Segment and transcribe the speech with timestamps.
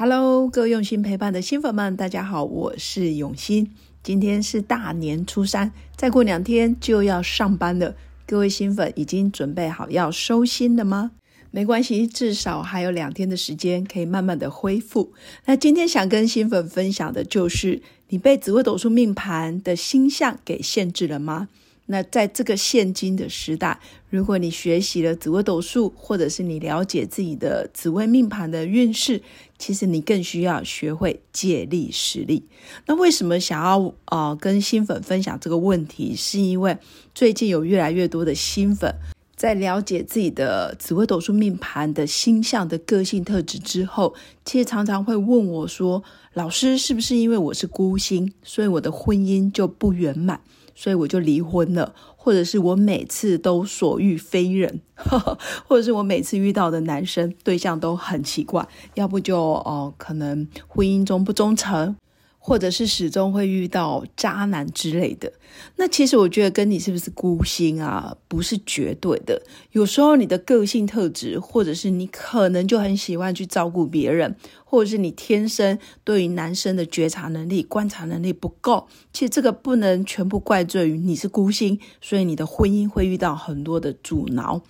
[0.00, 3.68] Hello，各位用心陪伴的新粉们，大家好，我是永新。
[4.00, 7.96] 今天是大年初三，再过两天就要上班了。
[8.24, 11.10] 各位新粉已经准备好要收心了吗？
[11.50, 15.12] 没关系，至少还有两天的时间可以慢慢的恢复。
[15.46, 21.48] 那今天想跟新粉分享的就是，你被紫微斗数命盘的星象给限制了吗？
[21.90, 23.80] 那在这个现今的时代，
[24.10, 29.22] 如果你学习了紫微斗数，或者是你了解自己的紫微命盘的运势，
[29.58, 32.44] 其实你更需要学会借力使力。
[32.86, 36.14] 那为什么想要呃跟新粉分享这个问题？
[36.14, 36.76] 是因为
[37.14, 38.94] 最近有越来越多的新粉
[39.34, 44.14] 在了解自己的紫微斗数命盘的星象的个性特质之后，
[44.44, 50.42] 其实常常会问我说：“老师，是不是因为我是孤星，所以我的婚姻就不圆满？”
[50.80, 54.80] 所以我就离婚了，或者是我每次都所遇非人，
[55.66, 58.64] 或者是我每次遇到的男生对象都很奇怪，
[58.94, 61.96] 要不就哦，可能婚姻中不忠诚。
[62.38, 65.30] 或者是始终会遇到渣男之类的，
[65.76, 69.42] 那其实我觉得跟你是不是孤星啊，不是绝对的。
[69.72, 78.88] 有时候你的个性特质，或者是你可能就很喜欢去照顾别人，或者是你天生对于男生的觉察能力、观察能力不够。
[79.12, 84.62] 其实这个不能全部怪罪于你是孤星，所以你的婚姻会遇到很多的阻挠。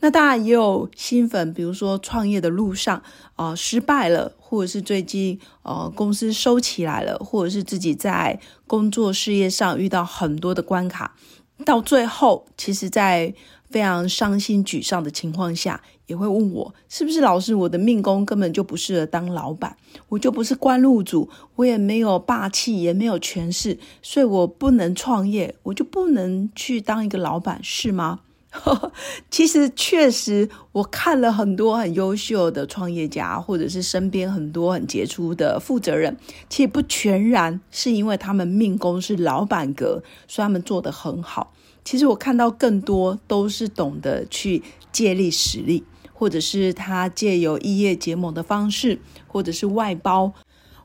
[0.00, 3.02] 那当然也有新粉，比如说创业的路上
[3.34, 11.16] 啊失败了，或者是最近呃公司收起来了，或者是自己在工作事业上遇到很多的关卡，
[11.64, 13.34] 到最后其实，在
[13.70, 19.76] 非常伤心沮丧的情况下，也会问我是不是老师，我的命宫根本就不适合当老板，
[20.10, 28.20] 我就不是官禄主，我也没有霸气，也没有权势，所以我不能创业，我就不能去当一个老板，是吗？
[29.30, 36.16] 其实确实，我看了很多很优秀的创业家，或者是身边很多很杰出的负责人，
[36.48, 41.52] 其实不全然是因为他们命宫是老板格，所以他们做得很好。
[41.84, 50.32] 其实我看到更多都是懂得去借力使力，或者是他借由异业结盟的方式，或者是外包。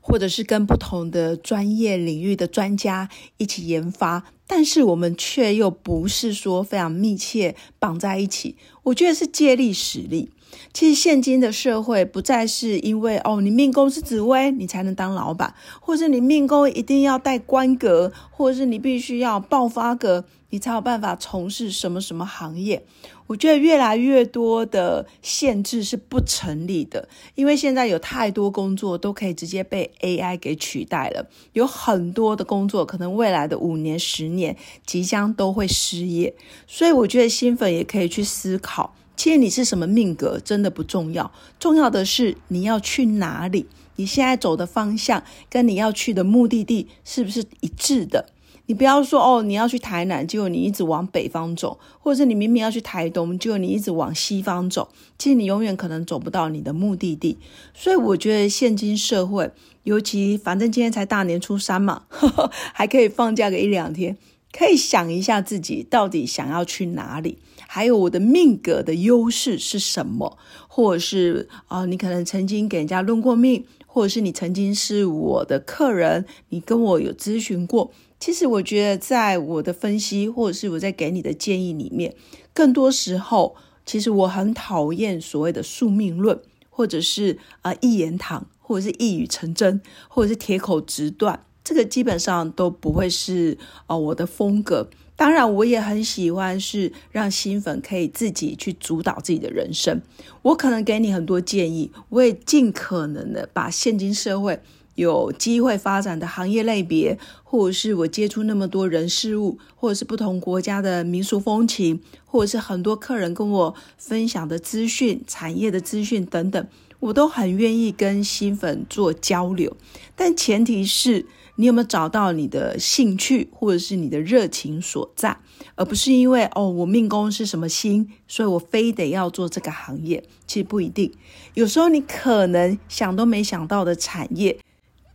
[0.01, 3.07] 或者是跟不同的专业领域的专家
[3.37, 8.57] 一起研发，但是我们却又不是说非常密切绑在一起。
[8.83, 10.31] 我觉得是借力使力。
[10.73, 22.85] 其实现今的社会不再是因为哦，你命宫是紫薇，你才能当老板，或者你命宫一定要带官格，或者是你必须要爆发格，你才有办法从事什么什么行业。
[23.31, 36.35] 我觉得越来越多的限制是不成立的，因为现在有太多工作都可以直接被 AI 给取代了，有很多的工作可能未来的五年、十年即将都会失业，
[36.67, 43.65] 所以我觉得新粉也可以去思考，其实你是什么命格真的不重要，重要的是你要去哪里，
[43.95, 48.25] 你现在走的方向跟你要去的目的地是不是一致的。
[48.67, 57.37] 你不要说哦，你要去台南，结果你一直往北方走，或者是你明明要去台东，结果你一直往西方走，其实你永远可能走不到你的目的地。
[57.73, 59.51] 所以我觉得现今社会，
[59.83, 62.03] 尤其反正今天才大年初三嘛，
[62.73, 64.15] 还可以放假个一两天，
[64.53, 70.37] 可以想一下自己到底想要去哪里，还有我的命格的优势是什么，
[70.69, 77.91] 或者是啊，你可能曾经给人家论过命，或者是你曾经是我的客人，你跟我有咨询过。
[78.21, 82.13] 其实我觉得，在我的分析或者是我在给你的建议里面，
[82.53, 86.39] 更多时候，其实我很讨厌所谓的宿命论，
[86.69, 94.87] 或者是啊一言堂，或者是一语成真，或者是铁口直断，这个基本上都不会是啊我的风格。
[95.15, 99.99] 当然，我也很喜欢是让新粉可以自己去主导自己的人生。
[100.43, 104.61] 我可能给你很多建议，我也尽可能的把现今社会。
[104.95, 116.67] 有机会发展的行业类别，或者是我接触那么多人事物，或者是不同国家的民俗风情，或者是很多客人跟我分享的资讯、产业的资讯等等，
[116.99, 119.75] 我都很愿意跟新粉做交流。
[120.15, 125.37] 但前提是你有没有找到你的兴趣，或者是你的热情所在，
[125.75, 130.23] 而不是因为哦我命宫是什么星，所以我非得要做这个行业。
[130.45, 131.11] 其实不一定，
[131.53, 134.57] 有时候你可能想都没想到的产业。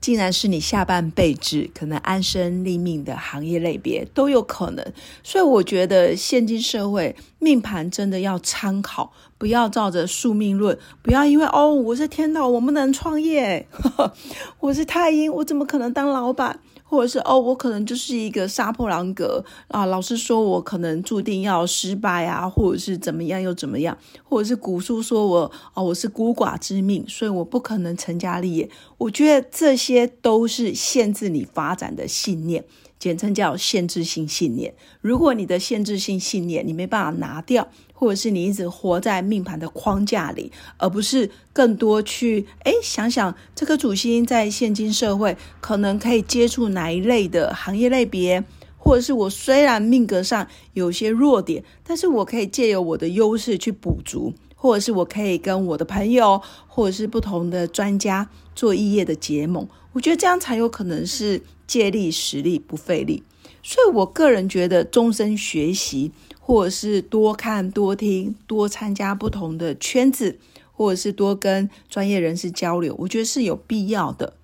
[0.00, 4.84] 竟然是你下半辈子可能安身立命的行业类别都有可能，
[5.22, 13.66] 所以我觉得现今社会命盘真的要参考，不要照着宿命论，不要因为哦我是天道，我不能创业，
[14.60, 16.60] 我是太阴，我怎么可能当老板？
[16.88, 28.70] 或者是哦，我可能就是一个杀破狼格啊，老师说我可能注定要失败啊，或者是怎么样又怎么样，或者是古书说我哦，我是孤寡之命，所以我不可能成家立业。
[28.98, 32.64] 我觉得这些都是限制你发展的信念。
[32.98, 34.74] 简称叫限制性信念。
[35.00, 48.44] 如果你的限制性信念你没办法拿掉，或者是你一直活在命盘的框架里，而不是更多去哎想想这颗主星在现今社会可能可以接触哪一类的行业类别，
[48.76, 59.68] 或者是我虽然命格上有些弱点，但是我可以借由我的优势去补足，或者是我可以跟我的朋友或者是不同的专家做异业的结盟。
[59.92, 61.42] 我觉得这样才有可能是。
[61.68, 63.24] 借力使力不费力，
[63.60, 70.38] 所以我个人觉得终身学习，或者是多看多听，多参加不同的圈子，
[70.70, 74.34] 或者是多跟专业人士交流，我觉得是有必要的。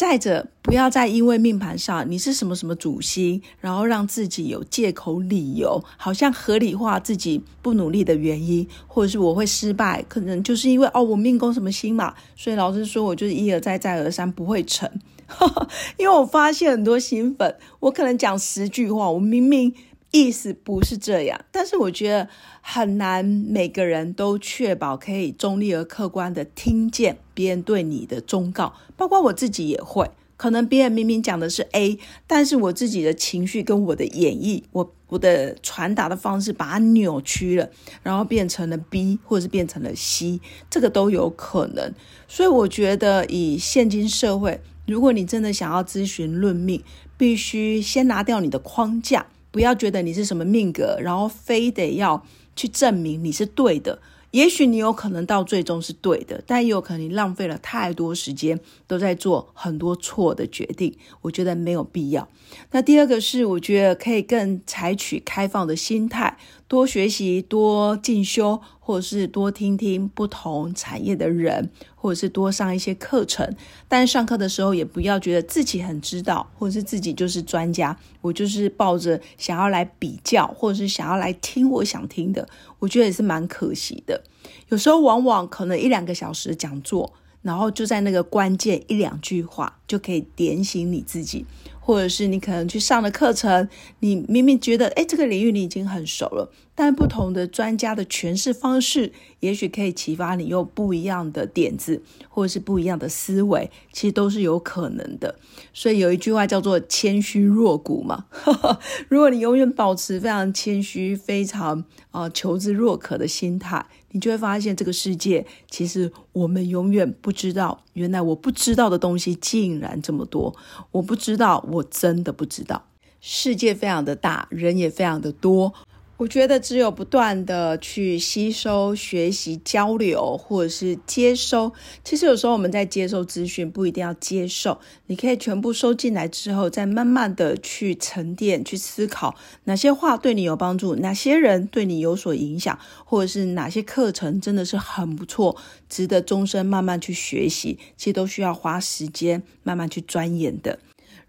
[0.00, 14.90] 再者，不要再因为命盘上你是什么什么主星，然后让自己有借口理由，好像合理化自己不努力的原因，或者是我会失败，可能就是因为哦我命宫什么星嘛，所以老师说我就是一而再再而三不会成。
[15.98, 19.70] 因为我发现很多新粉，我可能讲十句话，我明明
[20.12, 22.28] 意思不是这样，但是我觉得
[22.60, 37.70] 很难每个人都确保可以中立而客观的听见别人对你的忠告，包括我自己也会，可能别人明明讲的是 A，但是我自己的情绪跟我的演绎，我我的传达的方式把它扭曲了，
[38.02, 41.94] 然后变成了 B，或者是变成了 C，这个都有可能。
[42.26, 44.60] 所以我觉得以现今社会。
[44.86, 46.82] 如果你真的想要咨询论命，
[47.16, 52.24] 必须先拿掉你的框架，不要觉得你是什么命格，然后非得要
[52.54, 54.00] 去证明你是对的。
[54.30, 60.96] 也许你有可能到最终是对的，但也有可能你浪费了太多时间，都在做很多错的决定。
[61.22, 62.28] 我觉得没有必要。
[62.70, 66.38] 那第二个是，我觉得可以更采取开放的心态。
[66.70, 73.56] 多学习，多进修，或者是多听听不同产业的人，或者是多上一些课程。
[73.88, 77.98] 但上课的时候，也不要觉得自己很知道，或者是自己就是专家。
[78.20, 84.22] 我就是抱着想要来比较，或者是想要来听我想听的，我觉得也是蛮可惜的。
[84.68, 91.46] 有时候往往可能一两个小时的讲座，然后就在那个关键一两句话，就可以点醒你自己。
[91.82, 105.34] 或者是你可能去上的课程，你明明觉得哎，这个领域你已经很熟了，但不同的专家的诠释方式，也许可以启发你用不一样的点子，或者是不一样的思维，其实都是有可能的。
[105.72, 108.26] 所以有一句话叫做“谦虚若谷”嘛。
[109.08, 111.82] 如果你永远保持非常谦虚、非常
[112.12, 113.84] 啊求知若渴的心态。
[114.12, 120.56] 你就会发现，这个世界其实我们永远不知道，原来我不知道的东西竟然这么多。
[120.90, 122.86] 我不知道，我真的不知道。
[123.20, 125.74] 世界非常的大，人也非常的多。
[126.20, 131.72] 我觉得只有不断的去吸收、学习、交流，或者是接收。
[132.04, 139.34] 其实有时候我们在接受资讯，不一定要接受，你可以全部收进来之后，再慢慢的去沉淀、去思考
[139.64, 145.56] 哪些话对你有帮助，哪些人对你有所影响，或者是哪些课程真的是很不错，
[145.88, 147.78] 值得终身慢慢去学习。
[147.96, 150.78] 其实都需要花时间慢慢去钻研的。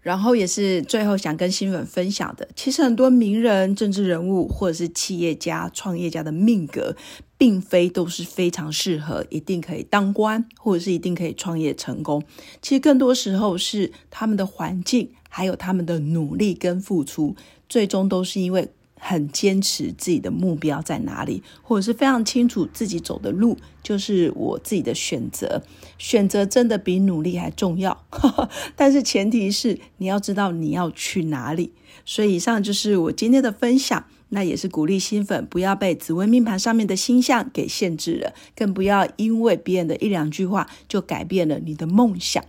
[0.02, 6.94] 然后也是最后想跟新粉分享的，其实很多名人、政治人物或者是企业家、创业家的命格，
[7.38, 12.22] 并非都是非常适合，一定可以当官，或者是一定可以创业成功。
[12.60, 17.36] 其实更多时候是他们的环境，还有他们的努力跟付出，
[17.68, 18.68] 最终都是因为。
[19.04, 25.60] 很坚持自己的目标在哪里，或者是非常清楚自己走的路就是我自己的选择。
[25.98, 28.04] 选择真的比努力还重要，
[28.76, 31.72] 但是前提是你要知道你要去哪里。
[32.04, 42.44] 所以以上就是我今天的分享，那也是鼓励新粉不要被紫微命盘上面的星象给限制了，更不要因为别人的一两句话就改变了你的梦想。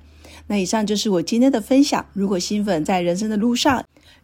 [0.48, 2.06] 那以上就是我今天的分享。
[2.14, 3.84] 如果新粉在人生的路上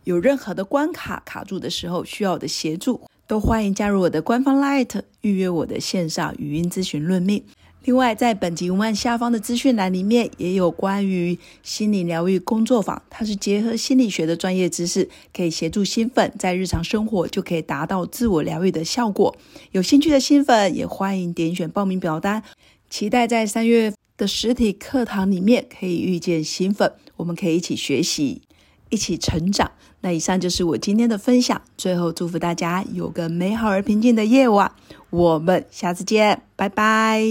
[0.10, 7.44] 有任何的关卡卡住的时候，需要我的协助，都欢迎加入我的官方 Light，预约我的线上语音咨询论命。
[7.84, 19.38] 另外，在本集文案下方的资讯栏里面，也有关于心理疗愈工作坊，它是结合心理学的专业知识，可以协助新粉在日常生活就可以达到自我疗愈的效果。
[19.74, 22.42] 有兴趣的新粉也欢迎点选报名表单，
[22.90, 23.94] 期待在三月。
[24.18, 28.42] 的实体课堂里面可以遇见新粉，我们可以一起学习，
[28.90, 29.72] 一起成长。
[30.02, 34.72] 那以上就是我今天的分享，最后祝福大家有个美好而平静的夜晚，
[35.10, 37.22] 我们下次见，拜拜。